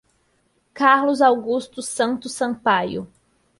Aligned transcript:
Carlos 0.73 1.21
Augusto 1.21 1.79
Santos 1.83 2.33
Sampaio 2.33 3.07